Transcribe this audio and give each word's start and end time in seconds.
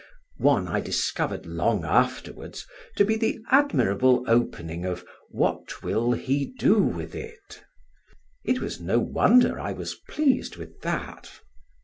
One 0.39 0.67
I 0.67 0.79
discovered 0.79 1.45
long 1.45 1.85
afterwards 1.85 2.65
to 2.95 3.05
be 3.05 3.17
the 3.17 3.37
admirable 3.51 4.23
opening 4.25 4.83
of 4.83 5.05
What 5.29 5.83
will 5.83 6.13
he 6.13 6.47
Do 6.57 6.79
with 6.81 7.13
It? 7.13 7.61
It 8.43 8.61
was 8.61 8.81
no 8.81 8.97
wonder 8.97 9.59
I 9.59 9.73
was 9.73 9.93
pleased 9.93 10.55
with 10.57 10.81
that. 10.81 11.31